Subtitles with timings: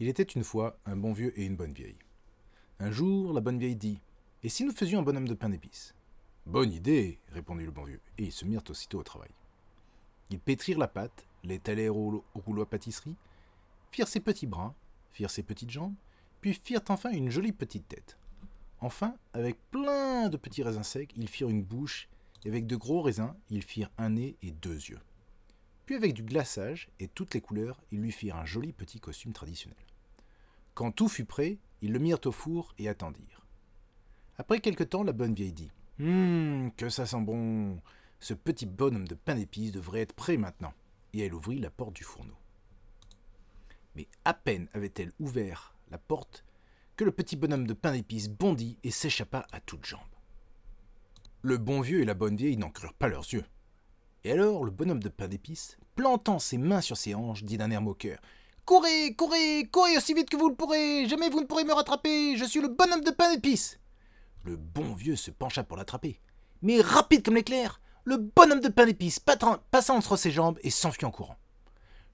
[0.00, 1.98] Il était une fois un bon vieux et une bonne vieille.
[2.78, 4.00] Un jour, la bonne vieille dit
[4.42, 5.94] Et si nous faisions un bonhomme de pain d'épices
[6.46, 9.28] Bonne idée, répondit le bon vieux, et ils se mirent aussitôt au travail.
[10.30, 13.14] Ils pétrirent la pâte, l'étalèrent au, au rouleau à pâtisserie,
[13.90, 14.74] firent ses petits bras,
[15.12, 15.94] firent ses petites jambes,
[16.40, 18.16] puis firent enfin une jolie petite tête.
[18.80, 22.08] Enfin, avec plein de petits raisins secs, ils firent une bouche,
[22.46, 25.00] et avec de gros raisins, ils firent un nez et deux yeux.
[25.84, 29.34] Puis avec du glaçage et toutes les couleurs, ils lui firent un joli petit costume
[29.34, 29.76] traditionnel.
[30.74, 33.46] Quand tout fut prêt, ils le mirent au four et attendirent.
[34.38, 35.70] Après quelque temps, la bonne vieille dit
[36.00, 37.80] Hum, que ça sent bon
[38.20, 40.72] Ce petit bonhomme de pain d'épices devrait être prêt maintenant.
[41.12, 42.36] Et elle ouvrit la porte du fourneau.
[43.96, 46.44] Mais à peine avait-elle ouvert la porte
[46.96, 50.00] que le petit bonhomme de pain d'épices bondit et s'échappa à toutes jambes.
[51.42, 53.44] Le bon vieux et la bonne vieille n'en crurent pas leurs yeux.
[54.24, 57.70] Et alors le bonhomme de pain d'épices, plantant ses mains sur ses hanches, dit d'un
[57.70, 58.20] air moqueur
[58.64, 62.36] Courez, courez, courez aussi vite que vous le pourrez, jamais vous ne pourrez me rattraper,
[62.36, 63.78] je suis le bonhomme de pain d'épices.
[64.44, 66.20] Le bon vieux se pencha pour l'attraper.
[66.62, 71.04] Mais rapide comme l'éclair, le bonhomme de pain d'épices passa entre ses jambes et s'enfuit
[71.04, 71.36] en courant.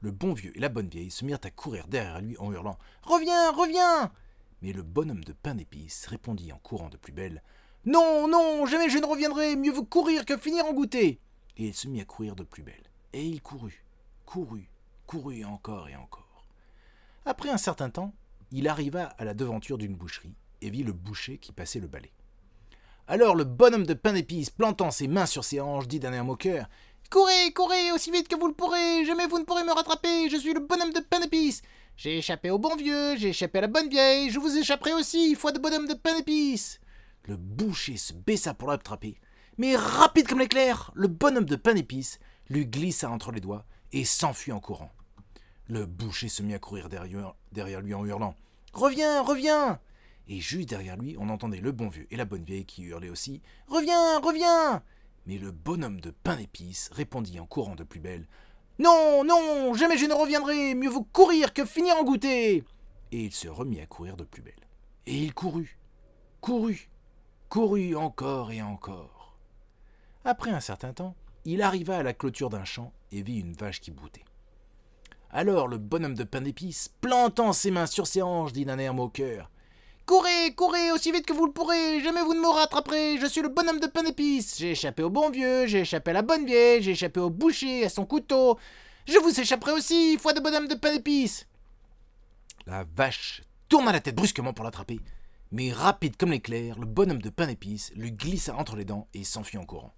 [0.00, 2.78] Le bon vieux et la bonne vieille se mirent à courir derrière lui en hurlant
[3.02, 4.12] Reviens, reviens
[4.60, 7.42] Mais le bonhomme de pain d'épices répondit en courant de plus belle
[7.86, 11.20] Non, non, jamais je ne reviendrai, mieux vaut courir que finir en goûter
[11.56, 12.90] Et il se mit à courir de plus belle.
[13.12, 13.84] Et il courut,
[14.26, 14.68] courut,
[15.06, 16.23] courut encore et encore.
[17.26, 18.12] Après un certain temps,
[18.50, 22.12] il arriva à la devanture d'une boucherie et vit le boucher qui passait le balai.
[23.06, 26.24] Alors le bonhomme de pain d'épices, plantant ses mains sur ses hanches, dit d'un air
[26.24, 26.68] moqueur
[27.10, 30.36] Courez, courez, aussi vite que vous le pourrez, jamais vous ne pourrez me rattraper, je
[30.36, 31.62] suis le bonhomme de pain d'épices.
[31.96, 35.34] J'ai échappé au bon vieux, j'ai échappé à la bonne vieille, je vous échapperai aussi,
[35.34, 36.80] foi de bonhomme de pain d'épices.
[37.24, 39.16] Le boucher se baissa pour l'attraper,
[39.58, 44.04] mais rapide comme l'éclair, le bonhomme de pain d'épices lui glissa entre les doigts et
[44.04, 44.90] s'enfuit en courant.
[45.66, 48.36] Le boucher se mit à courir derrière, lui en hurlant
[48.74, 49.80] Reviens, reviens
[50.28, 53.08] Et juste derrière lui, on entendait le bon vieux et la bonne vieille qui hurlaient
[53.08, 54.82] aussi Reviens, reviens
[55.26, 58.28] Mais le bonhomme de pain d'épices répondit en courant de plus belle
[58.78, 62.64] Non, non, jamais je ne reviendrai, mieux vaut courir que finir en goûter
[63.10, 64.52] Et il se remit à courir de plus belle.
[65.06, 65.78] Et il courut,
[66.42, 66.90] courut,
[67.48, 69.38] courut encore et encore.
[70.26, 71.14] Après un certain temps,
[71.46, 74.24] il arriva à la clôture d'un champ et vit une vache qui boutait.
[75.36, 78.94] Alors le bonhomme de pain d'épices, plantant ses mains sur ses hanches, dit d'un air
[78.94, 79.50] moqueur.
[80.06, 83.42] Courez, courez, aussi vite que vous le pourrez, jamais vous ne me rattraperez, je suis
[83.42, 86.46] le bonhomme de pain d'épices, j'ai échappé au bon vieux, j'ai échappé à la bonne
[86.46, 88.60] vieille, j'ai échappé au boucher, à son couteau,
[89.08, 91.48] je vous échapperai aussi, foi de bonhomme de pain d'épices.
[92.66, 95.00] La vache tourna la tête brusquement pour l'attraper,
[95.50, 99.24] mais rapide comme l'éclair, le bonhomme de pain d'épices lui glissa entre les dents et
[99.24, 99.94] s'enfuit en courant.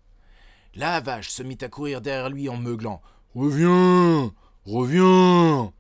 [0.74, 3.02] La vache se mit à courir derrière lui en meuglant.
[3.34, 4.32] Reviens
[4.66, 5.72] Reviens!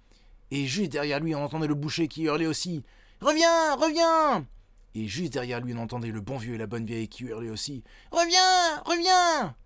[0.52, 2.84] Et juste derrière lui, on entendait le boucher qui hurlait aussi.
[3.20, 4.46] Reviens Reviens!
[4.94, 7.50] Et juste derrière lui, on entendait le bon vieux et la bonne vieille qui hurlaient
[7.50, 7.82] aussi.
[8.12, 9.56] Reviens Reviens!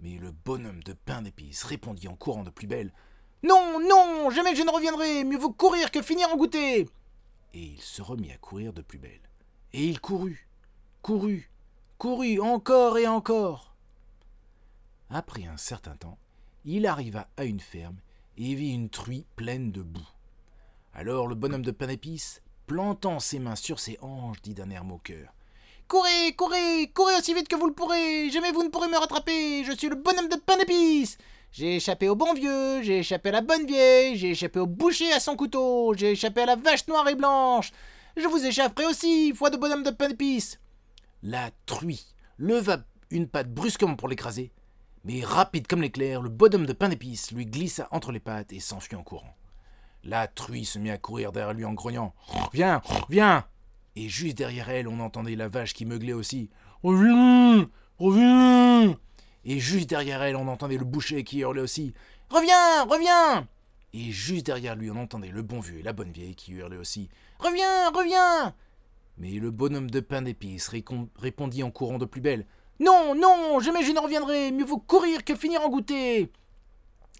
[0.00, 2.92] Mais le bonhomme de pain d'épices répondit en courant de plus belle.
[3.44, 5.22] Non, non Jamais je ne reviendrai.
[5.22, 6.88] Mieux vaut courir que finir en goûter.
[7.54, 9.30] Et il se remit à courir de plus belle.
[9.74, 10.48] Et il courut,
[11.02, 11.50] courut,
[11.98, 13.76] courut encore et encore.
[15.08, 16.18] Après un certain temps,
[16.64, 18.00] il arriva à une ferme
[18.38, 20.08] et vit une truie pleine de boue.
[20.94, 24.84] Alors le bonhomme de pain d'épices, plantant ses mains sur ses hanches, dit d'un air
[24.84, 25.32] moqueur.
[25.88, 29.62] Courez, courez, courez aussi vite que vous le pourrez, jamais vous ne pourrez me rattraper,
[29.64, 31.16] je suis le bonhomme de pain d'épices
[31.52, 35.12] J'ai échappé au bon vieux, j'ai échappé à la bonne vieille, j'ai échappé au boucher
[35.12, 37.70] à son couteau, j'ai échappé à la vache noire et blanche.
[38.16, 40.08] Je vous échapperai aussi, foi de bonhomme de pain
[41.22, 42.78] La truie leva
[43.10, 44.52] une patte brusquement pour l'écraser,
[45.06, 48.58] mais rapide comme l'éclair, le bonhomme de pain d'épices lui glissa entre les pattes et
[48.58, 49.36] s'enfuit en courant.
[50.02, 52.12] La truie se mit à courir derrière lui en grognant.
[52.52, 53.46] Viens, viens
[53.94, 56.50] Et juste derrière elle, on entendait la vache qui meuglait aussi.
[56.82, 58.98] Reviens Reviens
[59.44, 61.94] Et juste derrière elle, on entendait le boucher qui hurlait aussi.
[62.28, 63.46] Reviens Reviens
[63.94, 66.76] Et juste derrière lui, on entendait le bon vieux et la bonne vieille qui hurlaient
[66.76, 67.08] aussi.
[67.38, 68.56] Reviens Reviens
[69.18, 72.44] Mais le bonhomme de pain d'épices répondit en courant de plus belle.
[72.78, 76.32] Non, non, jamais je ne reviendrai, mieux vaut courir que finir en goûter.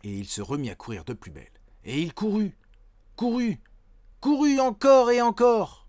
[0.05, 1.45] Et il se remit à courir de plus belle.
[1.85, 2.57] Et il courut,
[3.17, 3.61] courut,
[4.21, 5.87] courut encore et encore.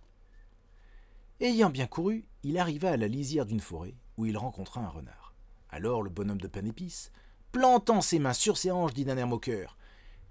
[1.40, 5.34] Ayant bien couru, il arriva à la lisière d'une forêt où il rencontra un renard.
[5.70, 7.12] Alors le bonhomme de pain épice,
[7.52, 9.78] plantant ses mains sur ses hanches, dit d'un air moqueur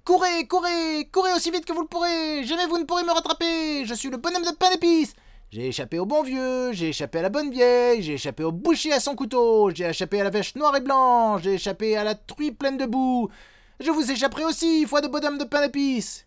[0.05, 3.85] Courez, courez, courez aussi vite que vous le pourrez, jamais vous ne pourrez me rattraper,
[3.85, 5.15] je suis le bonhomme de pain épice,
[5.51, 8.93] j'ai échappé au bon vieux, j'ai échappé à la bonne vieille, j'ai échappé au boucher
[8.93, 12.15] à son couteau, j'ai échappé à la vache noire et blanche, j'ai échappé à la
[12.15, 13.31] truie pleine de boue.
[13.79, 16.27] Je vous échapperai aussi, foi de bonhomme de pain d'épices.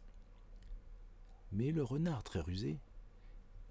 [1.51, 2.77] Mais le renard, très rusé,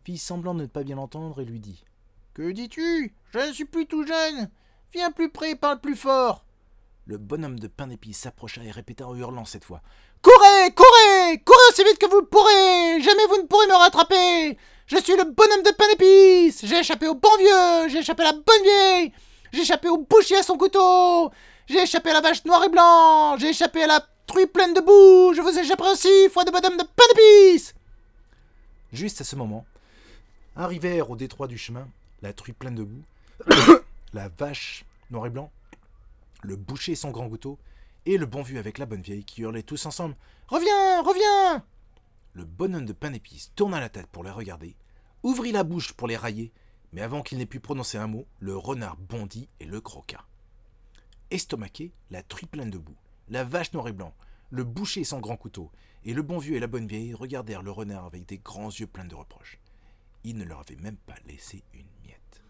[0.05, 1.85] fit semblant de ne pas bien l'entendre et lui dit
[2.35, 3.15] Que dis-tu?
[3.33, 4.51] Je ne suis plus tout jeune.
[4.93, 6.45] Viens plus près, parle plus fort
[7.07, 9.83] Le bonhomme de pain d'épices s'approcha et répéta en hurlant cette fois
[10.23, 13.01] Courez Courez Courez aussi vite que vous le pourrez.
[13.03, 14.59] Jamais vous ne pourrez me rattraper
[14.89, 17.89] Je suis le bonhomme de pain J'ai échappé au bon vieux.
[17.91, 19.13] J'ai échappé à la bonne vieille.
[19.53, 21.31] J'ai échappé au boucher à son couteau.
[21.67, 23.39] J'ai échappé à la vache noire et blanche.
[23.41, 25.35] J'ai échappé à la truie pleine de boue.
[25.35, 27.05] Je vous échapperai aussi, foi de bonhomme de pain
[28.91, 29.67] Juste à ce moment,
[30.57, 31.87] arrivèrent au détroit du chemin
[32.23, 33.03] la truie pleine de boue,
[34.15, 35.51] la vache noir et blanc,
[36.43, 37.59] le boucher et son grand couteau,
[38.07, 40.17] et le bon vieux avec la bonne vieille qui hurlaient tous ensemble.
[40.49, 41.63] Reviens, reviens
[42.39, 44.77] Le bonhomme de pain d'épices tourna la tête pour les regarder,
[45.25, 46.53] ouvrit la bouche pour les railler,
[46.93, 50.25] mais avant qu'il n'ait pu prononcer un mot, le renard bondit et le croqua.
[51.33, 52.95] Estomaqué, la truie pleine de boue,
[53.29, 54.15] la vache noir et blanc,
[54.51, 55.73] le boucher son grand couteau,
[56.05, 58.87] et le bon vieux et la bonne vieille regardèrent le renard avec des grands yeux
[58.87, 59.59] pleins de reproches.
[60.23, 62.41] Il ne leur avait même pas laissé une miette.